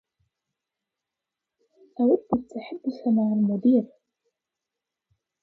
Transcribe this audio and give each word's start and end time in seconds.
أود 1.99 2.19
التحدث 2.33 3.07
مع 3.07 3.33
المدير. 3.39 3.83